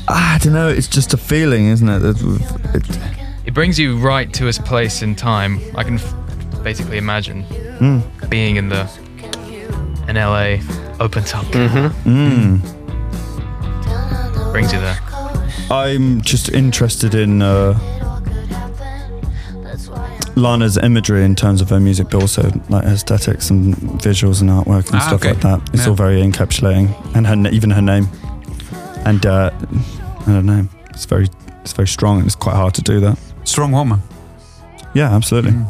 [0.08, 0.70] I don't know.
[0.70, 2.00] It's just a feeling, isn't it?
[2.00, 2.22] That-
[2.74, 3.00] it-
[3.48, 5.60] It brings you right to a place in time.
[5.76, 6.14] I can f-
[6.64, 7.44] basically imagine
[7.82, 8.02] Mm.
[8.30, 8.88] being in the
[10.08, 10.62] an LA
[11.02, 11.44] open top.
[11.48, 11.92] Mm.
[11.92, 12.60] Hmm.
[12.64, 14.52] Mm.
[14.54, 14.98] Brings you there.
[15.70, 17.78] I'm just interested in uh,
[20.36, 24.88] Lana's imagery in terms of her music, but also like aesthetics and visuals and artwork
[24.92, 25.30] and Ah, stuff okay.
[25.30, 25.62] like that.
[25.74, 25.90] It's Yeah.
[25.90, 28.08] all very encapsulating, and her even her name,
[29.06, 29.52] and uh,
[30.28, 30.68] I don't know.
[30.90, 31.28] It's very
[31.64, 33.18] it's very strong, and it's quite hard to do that.
[33.44, 34.02] Strong woman.
[34.94, 35.52] Yeah, absolutely.
[35.52, 35.66] Mm.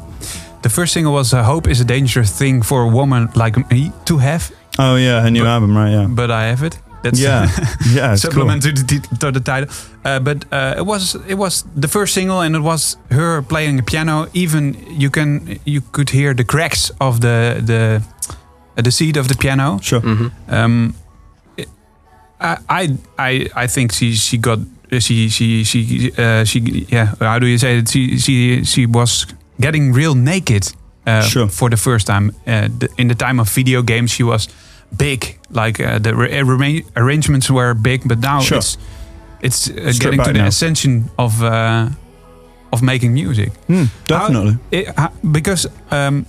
[0.62, 3.92] The first single was uh, "Hope is a dangerous thing for a woman like me
[4.06, 5.92] to have," Oh yeah, her new But- album, right?
[5.92, 6.78] Yeah, but I have it.
[7.06, 7.48] That's yeah,
[7.94, 8.14] yeah.
[8.14, 8.32] It's cool.
[8.32, 9.70] supplement to the to the title.
[10.04, 13.78] Uh, but uh, it was it was the first single, and it was her playing
[13.78, 14.28] the piano.
[14.34, 18.02] Even you can you could hear the cracks of the the
[18.78, 19.78] uh, the seat of the piano.
[19.82, 20.02] Sure.
[20.02, 20.94] hmm Um,
[21.58, 21.70] it-
[22.40, 24.60] I I I I think she she got
[25.00, 26.60] she she she uh, she
[26.92, 27.14] yeah.
[27.20, 27.90] How do you say it?
[27.90, 29.28] She she she was
[29.60, 30.74] getting real naked.
[31.08, 31.48] Uh, Sure.
[31.50, 34.48] For the first time, uh, the, in the time of video games, she was
[34.98, 35.38] big.
[35.52, 38.58] Like uh, the arra- arrangements were big, but now Sure.
[38.58, 38.78] it's
[39.42, 40.48] it's uh, getting to the now.
[40.48, 41.90] ascension of uh,
[42.72, 43.50] of making music.
[43.70, 44.58] Mm, definitely.
[44.72, 46.26] It, how- because um,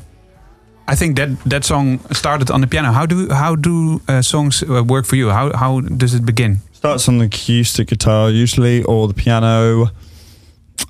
[0.88, 2.92] I think that that song started on the piano.
[2.92, 5.30] How do how do uh, songs uh, work for you?
[5.30, 6.60] How how does it begin?
[6.72, 9.90] Starts on the acoustic guitar usually, or the piano.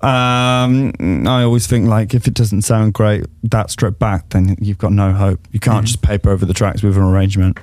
[0.03, 0.93] Um,
[1.27, 4.93] I always think like if it doesn't sound great, that stripped back, then you've got
[4.93, 5.41] no hope.
[5.53, 5.87] You can't Mhm.
[5.89, 7.59] just paper over the tracks with an arrangement.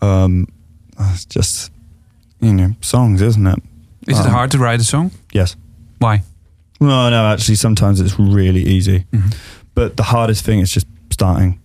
[0.00, 0.46] Um,
[0.98, 1.70] it's just
[2.40, 3.62] you know songs, isn't it?
[4.06, 5.10] Is it Um, hard to write a song?
[5.32, 5.56] Yes.
[5.98, 6.22] Why?
[6.80, 7.26] No, no.
[7.32, 9.34] Actually, sometimes it's really easy, Mhm.
[9.74, 11.58] but the hardest thing is just starting.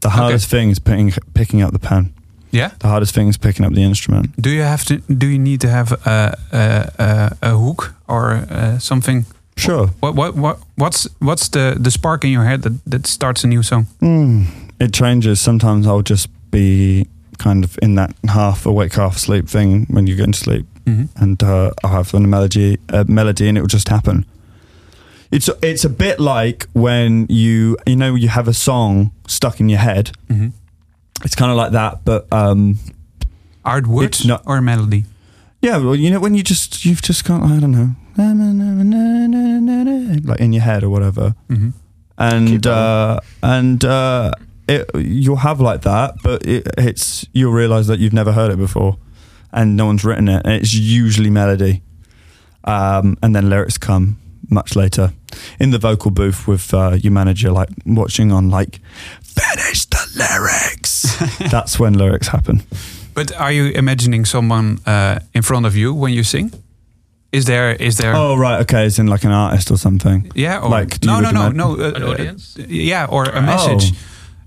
[0.00, 2.12] The hardest thing is picking picking up the pen.
[2.52, 2.70] Yeah.
[2.78, 4.30] The hardest thing is picking up the instrument.
[4.36, 4.94] Do you have to?
[5.08, 9.24] Do you need to have a a, a, a hook or uh, something?
[9.56, 9.86] Sure.
[10.00, 13.46] What what what what's what's the the spark in your head that that starts a
[13.46, 13.86] new song?
[14.00, 14.44] Mm,
[14.78, 15.40] it changes.
[15.40, 17.06] Sometimes I'll just be
[17.38, 21.08] kind of in that half awake, half asleep thing when you get into sleep, Mhm.
[21.16, 24.24] and uh, I'll have a melody, a melody, and it will just happen.
[25.30, 29.68] It's it's a bit like when you you know you have a song stuck in
[29.70, 30.10] your head.
[30.28, 30.52] Mhm.
[31.24, 32.78] It's kind of like that, but um,
[33.64, 35.04] Art words It's not- or melody?
[35.60, 37.94] yeah, well, you know when you just you've just got I don't know,
[40.24, 41.34] like in your head or whatever.
[41.48, 41.72] Mhm.
[42.18, 44.32] and uh, and uh,
[44.68, 48.58] it, you'll have like that, but it, it's you'll realize that you've never heard it
[48.58, 48.96] before,
[49.52, 51.82] and no one's written it, and it's usually melody,
[52.64, 54.18] um, and then lyrics come
[54.50, 55.12] much later
[55.58, 58.80] in the vocal booth with uh, your manager, like watching on like
[59.34, 61.16] finish the lyrics.
[61.50, 62.62] That's when lyrics happen.
[63.14, 66.52] But are you imagining someone uh, in front of you when you sing?
[67.32, 68.14] Is there is there?
[68.16, 70.30] Oh right, okay, it's in like an artist or something.
[70.34, 71.76] Yeah, or Like, do no, no, no, no.
[71.80, 72.56] uh, An uh, audience?
[72.68, 73.92] yeah, or a message.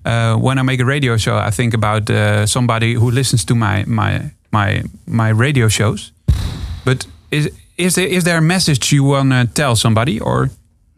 [0.05, 3.55] Uh, when I make a radio show, I think about uh, somebody who listens to
[3.55, 4.19] my my
[4.51, 6.11] my my radio shows.
[6.83, 10.49] But is is there is there a message you want to tell somebody, or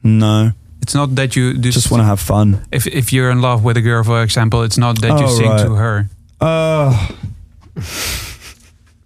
[0.03, 0.51] No,
[0.87, 2.61] it's not that you just, just want to have fun.
[2.71, 5.37] if if you're in love with a girl, for example, it's not that you Oh,
[5.37, 5.65] sing right.
[5.65, 6.09] to her.
[6.39, 7.09] Uh,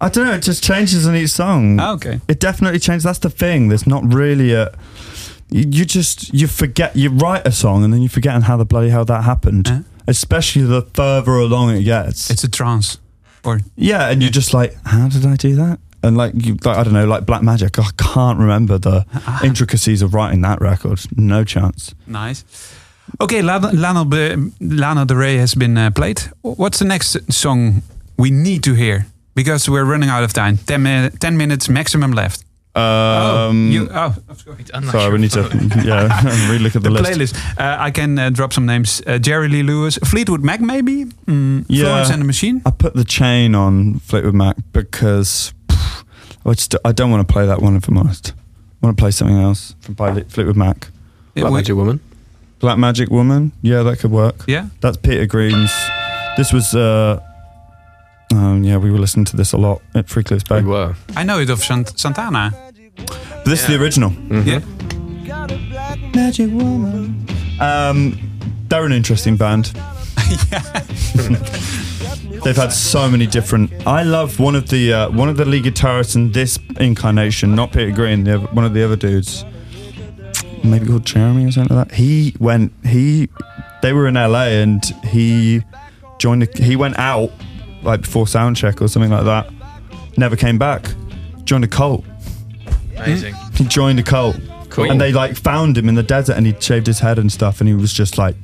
[0.00, 0.34] I don't know.
[0.34, 1.78] It just changes in each song.
[1.80, 2.20] Ah, okay.
[2.28, 3.02] It definitely changes.
[3.04, 3.68] That's the thing.
[3.68, 4.70] There's not really a.
[5.50, 8.64] You you just you forget you write a song and then you forget how the
[8.64, 9.66] bloody hell that happened.
[9.68, 9.80] Uh.
[10.06, 12.30] Especially the further along it gets.
[12.30, 12.98] It's a trance,
[13.44, 15.78] or yeah, and you're just like, how did I do that?
[16.02, 17.78] And like you, like, I don't know, like Black Magic.
[17.78, 19.04] I can't remember the
[19.44, 21.00] intricacies of writing that record.
[21.16, 21.94] No chance.
[22.06, 22.44] Nice.
[23.20, 26.20] Okay, Lana, Lana, Be- Lana Del Rey has been uh, played.
[26.42, 27.82] What's the next song
[28.16, 29.06] we need to hear?
[29.34, 30.56] Because we're running out of time.
[30.58, 32.44] 10, mi- 10 minutes maximum left.
[32.74, 34.64] Um, you, oh, sorry.
[34.72, 36.08] I'm sorry, sure we need to about- yeah
[36.50, 37.34] relook at the, The list.
[37.34, 37.58] playlist.
[37.60, 39.02] Uh, I can uh, drop some names.
[39.06, 41.04] Uh, Jerry Lee Lewis, Fleetwood Mac, maybe.
[41.26, 41.84] Mm, Yeah.
[41.84, 42.62] Florence and the Machine.
[42.64, 45.61] I put the chain on Fleetwood Mac because pff,
[46.44, 48.32] I just I don't want to play that one if I'm honest.
[48.82, 50.88] I want to play something else from by Le- Fleetwood Mac.
[51.34, 52.00] Black we- Magic Woman.
[52.58, 54.44] Black Magic Woman, yeah, that could work.
[54.46, 54.68] yeah.
[54.80, 55.72] That's Peter Green's.
[56.36, 57.20] This was uh,
[58.32, 60.60] um, yeah, we were listening to this a lot at Three Cliffs Bay.
[60.62, 60.94] We were.
[61.16, 62.52] I know it of Sant- Santana.
[62.96, 64.10] But this is the original.
[64.10, 64.46] Mhm.
[64.46, 64.60] Yeah.
[66.14, 67.26] Magic Woman.
[67.60, 68.18] Um,
[68.68, 69.72] they're an interesting band.
[72.44, 73.86] They've had so many different.
[73.86, 77.72] I love one of the uh, one of the lead guitarists in this incarnation, not
[77.72, 79.44] Peter Green, the other, one of the other dudes,
[80.64, 81.94] maybe called Jeremy or something like that.
[81.94, 82.72] He went.
[82.84, 83.28] He
[83.80, 85.62] they were in LA and he
[86.18, 86.42] joined.
[86.42, 87.30] A, he went out
[87.82, 89.52] like before sound check or something like that.
[90.16, 90.86] Never came back.
[91.44, 92.04] Joined a cult.
[92.96, 93.34] Amazing.
[93.54, 94.36] He joined a cult.
[94.70, 94.90] Cool.
[94.90, 97.60] And they like found him in the desert and he'd shaved his head and stuff
[97.60, 98.34] and he was just like,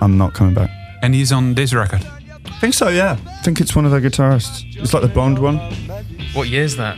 [0.00, 0.70] I'm not coming back.
[1.02, 2.04] And he's on this record.
[2.46, 3.16] I think so, yeah.
[3.26, 4.64] I think it's one of their guitarists.
[4.76, 5.58] It's like the Bond one.
[6.32, 6.96] What year's that?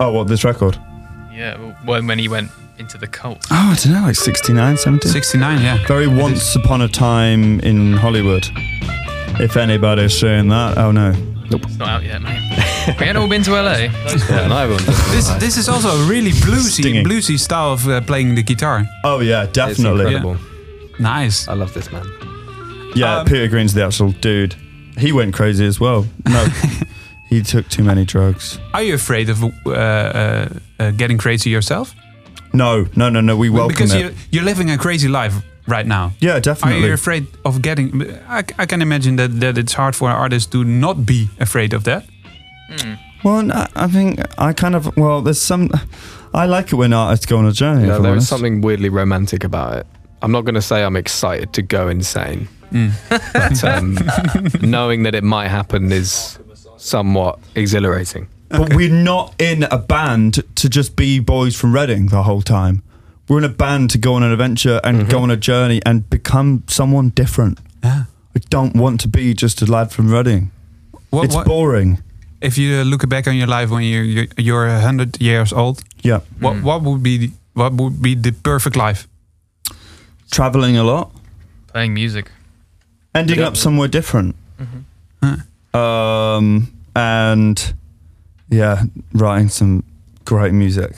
[0.00, 0.78] Oh, what, this record?
[1.32, 3.46] Yeah, well, when when he went into the cult.
[3.50, 5.08] Oh, I don't know, like 69, 70?
[5.08, 5.86] 69, yeah.
[5.86, 8.44] Very once upon a time in Hollywood.
[9.40, 11.12] If anybody's saying that, oh no.
[11.50, 11.62] Nope.
[11.64, 12.40] It's not out yet, mate.
[12.98, 13.72] we had all been to LA.
[13.72, 14.86] Yeah, and I haven't.
[15.10, 17.04] This this is also a really bluesy Stinging.
[17.04, 18.84] bluesy style of uh, playing the guitar.
[19.04, 19.70] Oh yeah, definitely.
[19.70, 20.14] It's definitely.
[20.14, 20.51] incredible.
[21.02, 21.48] Nice.
[21.48, 22.06] I love this man.
[22.94, 24.54] Yeah, Um, Peter Green's the actual dude.
[24.98, 26.04] He went crazy as well.
[26.28, 26.46] No,
[27.28, 28.58] he took too many drugs.
[28.74, 31.94] Are you afraid of uh, uh, uh, getting crazy yourself?
[32.52, 33.36] No, no, no, no.
[33.36, 34.00] We welcome because it.
[34.00, 35.34] you're, you're living a crazy life
[35.66, 36.12] right now.
[36.20, 36.40] yeah, definitely.
[36.40, 36.88] Are definitely.
[36.88, 38.02] you afraid of getting?
[38.28, 41.84] I, I can imagine that, that it's hard for artists to not be afraid of
[41.84, 42.04] that.
[43.24, 45.22] Well, I, I think I kind of well.
[45.22, 45.70] There's some.
[46.34, 47.86] I like it when artists go on a journey.
[47.86, 48.28] Yeah, if I'm there is honest.
[48.28, 49.86] something weirdly romantic about it.
[50.22, 54.62] I'm not going to say I'm excited to go insane, but mm.
[54.62, 56.38] um, knowing that it might happen is
[56.76, 58.28] somewhat exhilarating.
[58.48, 62.82] But we're not in a band to just be boys from Reading the whole time.
[63.28, 65.22] We're in a band to go on an adventure and go mm-hmm.
[65.24, 67.58] on a journey and become someone different.
[67.82, 68.04] Yeah.
[68.36, 70.50] I don't want to be just a lad from Reading.
[71.10, 72.02] What, it's what- boring.
[72.40, 76.20] if you look back on your life when you you're, you're hundred years old, Yeah,
[76.40, 76.62] what mm.
[76.62, 79.06] what would be the, what would be the perfect life?
[80.32, 81.12] Traveling a lot,
[81.68, 82.30] Playing music.
[83.14, 84.34] ending up somewhere different,
[85.74, 87.74] um, and
[88.48, 89.84] yeah, writing some
[90.24, 90.94] great music.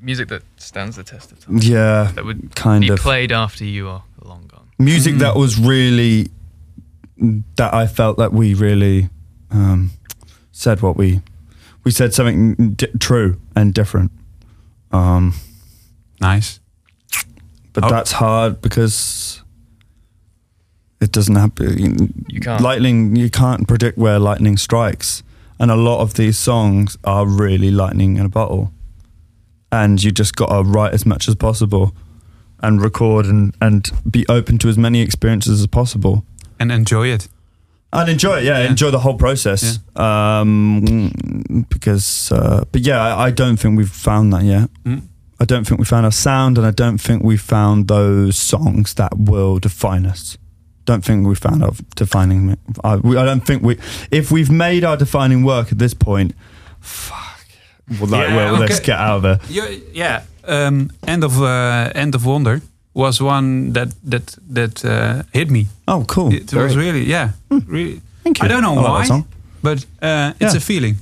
[0.00, 1.58] Music that stands the test of time.
[1.58, 2.98] Yeah, That would kind of be of.
[2.98, 4.66] played after you are long gone.
[4.78, 6.30] music that was really
[7.56, 9.08] that I felt that we really
[9.52, 9.90] um,
[10.50, 11.20] said what we
[11.84, 14.10] we said something di- true and different.
[14.90, 15.34] Um,
[16.20, 16.60] Nice.
[17.72, 17.88] But Oh.
[17.88, 19.42] that's hard because
[21.00, 22.12] it doesn't happen.
[22.28, 22.62] You can't.
[22.62, 25.22] Lightning, you can't predict where lightning strikes,
[25.58, 28.72] and a lot of these songs are really lightning in a bottle.
[29.70, 31.94] And you just got to write as much as possible,
[32.62, 36.24] and record and and be open to as many experiences as possible.
[36.60, 37.28] And enjoy it.
[37.94, 38.70] And enjoy it, yeah, Yeah.
[38.70, 39.78] enjoy the whole process.
[39.96, 44.70] Um, because, uh, but yeah, I, I don't think we've found that yet.
[44.84, 45.02] Mm.
[45.42, 48.94] I don't think we found our sound, and I don't think we found those songs
[48.94, 50.38] that will define us.
[50.84, 52.56] Don't think we found our defining.
[52.84, 53.76] I, we, I don't think we.
[54.10, 56.32] If we've made our defining work at this point,
[56.80, 57.18] fuck.
[58.00, 59.38] Well, like, Yeah, well, let's get out of there.
[59.48, 60.22] You, yeah.
[60.44, 62.60] Um, end of uh, End of Wonder
[62.94, 65.66] was one that that that uh, hit me.
[65.86, 66.32] Oh, cool.
[66.32, 68.00] It was really yeah, really.
[68.22, 68.44] Thank you.
[68.44, 69.24] I don't know I like why, song.
[69.62, 70.58] but uh, it's Yeah.
[70.58, 70.96] a feeling.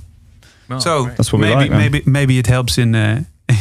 [0.68, 1.16] Well, so great.
[1.16, 3.24] That's what we maybe like, maybe maybe it helps in uh,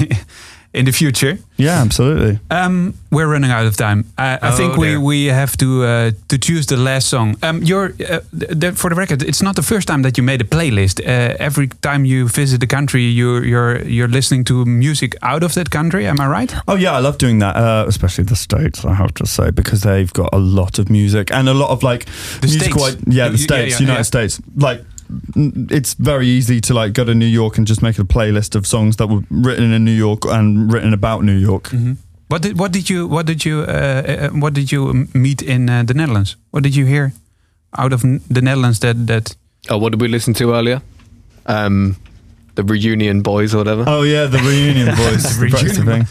[0.73, 1.37] in the future.
[1.57, 2.39] Yeah, absolutely.
[2.51, 4.03] Um, we're running out of time.
[4.17, 4.99] I, I Oh, think we, dear.
[4.99, 7.35] we have to uh, to choose the last song.
[7.43, 10.23] Um, you're uh, th- th- for the record, it's not the first time that you
[10.23, 10.99] made a playlist.
[11.01, 15.53] Uh, every time you visit the country, you're you're you're listening to music out of
[15.53, 16.05] that country.
[16.07, 16.53] Am I right?
[16.67, 18.85] Oh yeah, I love doing that, uh, especially the states.
[18.85, 21.81] I have to say because they've got a lot of music and a lot of
[21.83, 22.05] like
[22.41, 22.79] The musical.
[22.85, 23.03] States.
[23.07, 24.03] Yeah, the states, yeah, yeah, United yeah.
[24.03, 24.41] States.
[24.55, 24.85] Like n-
[25.35, 28.65] it's very easy to like go to New York and just make a playlist of
[28.67, 31.71] songs that were written in New York and written about New York.
[32.27, 35.41] What did what did you what did you uh, uh, what did you um, meet
[35.41, 36.35] in uh, the Netherlands?
[36.51, 37.11] What did you hear
[37.77, 39.35] out of the Netherlands that that
[39.69, 40.81] Oh, what did we listen to earlier?
[41.45, 41.95] Um,
[42.55, 43.83] the Reunion Boys or whatever.
[43.87, 45.23] Oh yeah, the reunion boys.
[45.37, 46.07] the Reunion thing.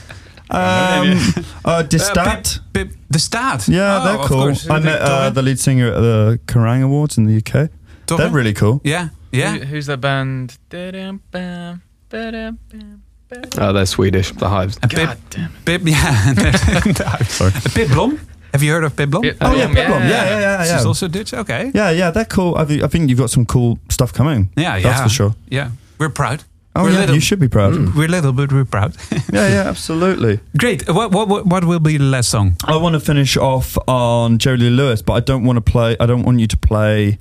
[0.51, 1.19] Um,
[1.65, 2.61] uh, De Uh, Staat.
[2.73, 3.69] Pip, Pip, the Staat?
[3.69, 4.39] yeah, Oh, they're cool.
[4.47, 4.69] course.
[4.71, 7.71] I met uh, the lead singer at the Kerrang Awards in the UK.
[8.09, 8.81] Toch, They're really cool.
[8.85, 9.11] Yeah.
[9.33, 9.59] Yeah.
[9.59, 10.57] Who, who's that band?
[10.71, 13.51] Da-dum, bam, ba-dum, bam, ba-dum.
[13.59, 14.33] Oh, they're Swedish.
[14.33, 14.79] The Hives.
[14.81, 15.65] And Pip, God damn it.
[15.67, 17.23] Pip, yeah.
[17.25, 17.53] Sorry.
[17.75, 18.19] Pip Blom.
[18.55, 19.25] Have you heard of Pip Blom?
[19.43, 20.03] Oh yeah, Blom, Pip Blom.
[20.05, 20.77] yeah, yeah, yeah, yeah.
[20.77, 21.35] She's also Dutch.
[21.35, 21.71] Okay.
[21.75, 22.57] yeah, yeah, they're cool.
[22.57, 24.49] I think, I think you've got some cool stuff coming.
[24.57, 24.85] Yeah, yeah.
[24.85, 25.35] that's for sure.
[25.51, 26.45] Yeah, we're proud.
[26.75, 27.75] Oh we're yeah, little, you should be proud.
[27.75, 27.95] Mm.
[27.95, 28.97] We're little, but we're proud.
[29.33, 30.41] yeah, yeah, absolutely.
[30.57, 30.89] Great.
[30.89, 32.57] What, what what what will be the last song?
[32.65, 35.97] I want to finish off on Jerry Lee Lewis, but I don't want to play.
[36.01, 37.19] I don't want you to play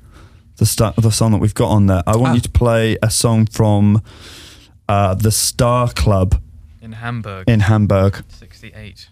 [0.58, 2.02] the sta- the song that we've got on there.
[2.06, 2.34] I want Ah.
[2.34, 4.02] you to play a song from
[4.88, 6.40] uh, the Star Club
[6.80, 8.22] In Hamburg, in Hamburg.
[8.28, 9.08] 68.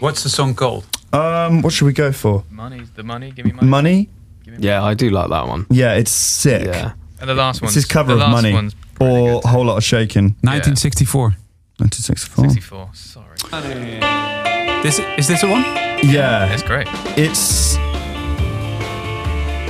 [0.00, 0.84] What's the song called?
[1.12, 2.44] Um, what should we go for?
[2.50, 3.68] Money, the money, give me money.
[3.68, 4.08] Money?
[4.46, 4.64] Me money.
[4.66, 5.66] Yeah, I do like that one.
[5.70, 6.66] Yeah, it's sick.
[6.66, 6.92] Yeah.
[7.20, 7.68] And the last one.
[7.68, 9.48] It's his cover the of last Money one's pretty or good.
[9.50, 11.36] Whole Lot of Shaking, 1964.
[11.78, 12.50] 1964.
[12.50, 12.90] 64.
[12.94, 13.36] Sorry.
[14.82, 15.62] This is this a one?
[16.02, 16.86] Yeah, It's great.
[17.16, 17.76] it's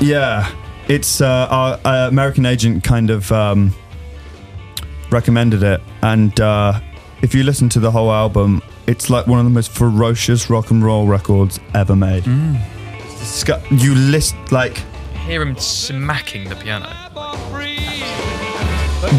[0.07, 0.51] yeah,
[0.89, 3.75] it's uh, our uh, American agent kind of um,
[5.11, 6.81] recommended it, and uh,
[7.23, 10.71] if you listen to the whole album, it's like one of the most ferocious rock
[10.71, 12.25] and roll records ever made.
[13.21, 14.79] It's you list like
[15.27, 16.87] Hear him smacking the piano.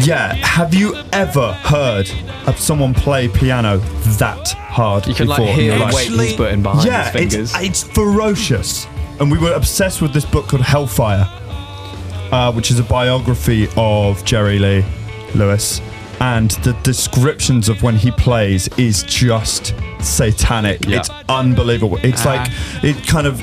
[0.00, 0.34] yeah.
[0.36, 2.10] Have you ever heard
[2.46, 3.76] of someone play piano
[4.18, 5.94] that hard You can like before in hear your the life?
[5.94, 7.54] weight he's putting behind yeah, his fingers.
[7.56, 8.86] It's, it's ferocious.
[9.20, 11.26] And we were obsessed with this book called Hellfire,
[12.30, 14.84] uh, which is a biography of Jerry Lee
[15.34, 15.80] Lewis.
[16.20, 20.84] And the descriptions of when he plays is just satanic.
[20.86, 20.98] Yeah.
[20.98, 21.98] It's unbelievable.
[22.02, 22.30] It's Ah.
[22.34, 22.50] like
[22.84, 23.40] it kind of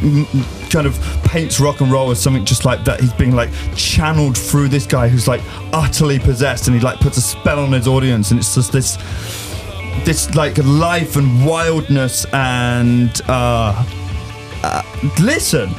[0.70, 3.00] kind of paints rock and roll as something just like that.
[3.00, 7.18] He's being like channeled through this guy who's like utterly possessed, and he like puts
[7.18, 8.98] a spell on his audience, and it's just this
[10.04, 13.86] this like life and wildness and uh,
[14.66, 14.82] uh
[15.22, 15.70] listen.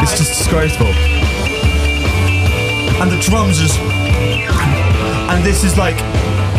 [0.00, 0.86] It's just disgraceful.
[3.00, 5.96] And the drums just and this is like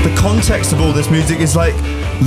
[0.03, 1.73] the context of all this music is like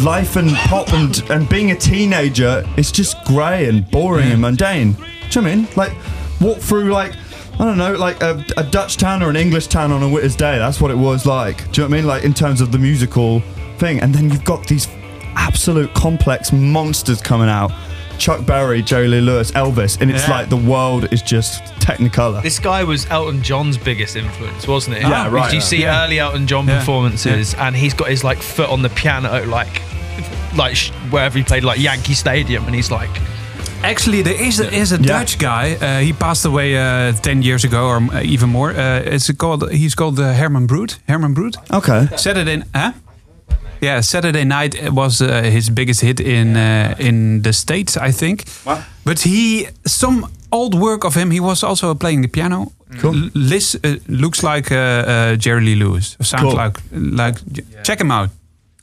[0.02, 4.92] life and pop and and being a teenager it's just grey and boring and mundane.
[4.92, 5.68] Do you know what I mean?
[5.76, 5.92] Like
[6.40, 7.14] walk through like
[7.60, 10.34] I don't know like a, a Dutch town or an English town on a winter's
[10.34, 11.58] day that's what it was like.
[11.70, 12.06] Do you know what I mean?
[12.06, 13.40] Like in terms of the musical
[13.78, 14.88] thing and then you've got these
[15.34, 17.70] absolute complex monsters coming out
[18.18, 20.38] Chuck Berry, Jerry Lee Lewis, Elvis, and it's Yeah.
[20.38, 22.42] like the world is just Technicolor.
[22.42, 25.02] This guy was Elton John's biggest influence, wasn't it?
[25.02, 25.50] Yeah, right.
[25.50, 26.02] Did you see Yeah.
[26.02, 26.78] early Elton John Yeah.
[26.78, 29.82] performances, and he's got his like foot on the piano, like,
[30.56, 30.78] like
[31.10, 33.10] wherever he played, like Yankee Stadium, and he's like,
[33.84, 35.02] Actually, there is a, is a Yeah.
[35.18, 35.74] Dutch guy.
[35.74, 38.70] Uh, he passed away uh, ten years ago, or even more.
[38.70, 39.70] Uh, it's called.
[39.70, 40.94] He's called uh, Herman Brood.
[41.06, 41.56] Herman Brood.
[41.70, 42.08] okay.
[42.16, 42.92] Saturday, huh?
[43.80, 48.44] Yeah, Saturday Night was uh, his biggest hit in uh, in the states, I think.
[48.64, 48.82] Wow.
[49.04, 52.72] But he, some old work of him, he was also playing the piano.
[53.00, 53.14] Cool.
[53.14, 56.16] L- Lis, uh, looks like uh, uh, Jerry Lee Lewis.
[56.20, 56.54] Sounds Cool.
[56.54, 57.36] like like.
[57.84, 58.30] Check him out.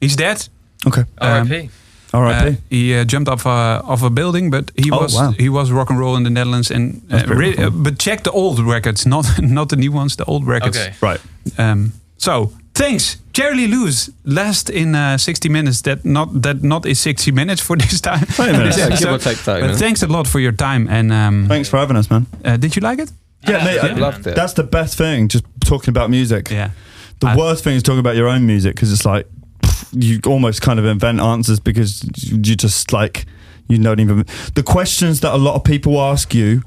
[0.02, 0.48] He's dead.
[0.88, 1.04] Okay.
[1.18, 1.70] R.I.P.
[2.14, 2.48] R.I.P.
[2.50, 5.32] Uh, he uh, jumped off a, off a building, but he Oh, was wow.
[5.39, 6.72] he was rock and roll in the Netherlands.
[6.72, 7.66] And uh, re- cool.
[7.66, 10.16] uh, but check the old records, not not the new ones.
[10.16, 10.78] The old records.
[10.78, 10.94] Okay.
[11.02, 11.20] Right.
[11.58, 14.10] Um, so thanks, Jerry Lee Lewis.
[14.24, 15.82] Last in uh, 60 minutes.
[15.82, 18.26] That not that not is 60 minutes for this time.
[18.26, 18.78] Thirty minutes.
[18.84, 19.80] Yeah, give or take 30 But minutes.
[19.80, 20.88] thanks a lot for your time.
[20.90, 22.26] And um, Thanks for having us, man.
[22.46, 23.12] uh, did you like it?
[23.48, 23.80] Yeah, mate.
[23.80, 24.36] I- Loved it.
[24.36, 25.28] That's the best thing.
[25.30, 26.50] Just talking about music.
[26.50, 26.72] Yeah.
[27.20, 29.28] The I- worst thing is talking about your own music because it's like
[29.62, 33.26] pff, you almost kind of invent answers because you just like
[33.70, 36.64] you don't even the questions that a lot of people ask you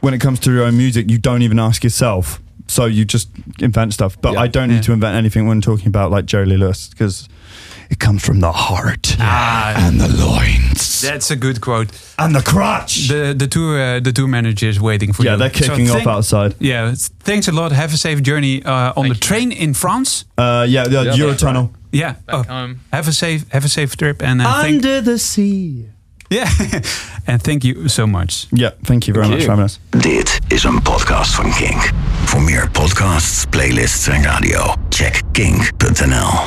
[0.00, 2.40] when it comes to your own music you don't even ask yourself.
[2.66, 3.28] So you just
[3.60, 4.16] invent stuff.
[4.20, 4.40] But Yeah.
[4.44, 4.80] I don't need Yeah.
[4.82, 7.28] to invent anything when talking about like Jerry Lee Lewis because
[7.90, 11.90] it comes from the heart Ah, and the loins that's a good quote.
[12.18, 13.08] and the crotch.
[13.08, 15.38] The the tour uh, the tour managers waiting for yeah, you.
[15.38, 16.54] they're So kicking off thank- outside.
[16.60, 16.94] Yeah,
[17.24, 17.72] thanks a lot.
[17.72, 19.20] Have a safe journey uh, on the you.
[19.20, 20.24] train in France.
[20.38, 21.68] Uh, yeah, the Yeah, Eurotunnel.
[21.92, 22.12] Yeah.
[22.26, 22.80] Back Oh, home.
[22.92, 25.84] have a safe have a safe trip and uh, thank, Under the sea.
[26.28, 26.48] Yeah,
[27.26, 28.46] and thank you so much.
[28.50, 29.46] Yeah, thank you very Thank much you.
[29.46, 29.80] for having us.
[29.90, 31.90] Dit is een podcast van Kink.
[32.24, 36.40] Voor meer podcasts, playlists en radio, check kink.nl.